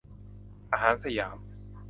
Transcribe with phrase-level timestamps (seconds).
[0.71, 1.37] อาหารสยาม